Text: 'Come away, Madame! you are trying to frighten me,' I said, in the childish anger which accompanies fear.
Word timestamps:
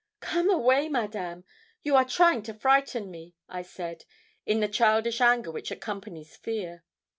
'Come 0.19 0.49
away, 0.49 0.89
Madame! 0.89 1.43
you 1.83 1.95
are 1.95 2.03
trying 2.03 2.41
to 2.41 2.55
frighten 2.55 3.11
me,' 3.11 3.35
I 3.47 3.61
said, 3.61 4.05
in 4.47 4.59
the 4.59 4.67
childish 4.67 5.21
anger 5.21 5.51
which 5.51 5.69
accompanies 5.69 6.35
fear. 6.35 6.83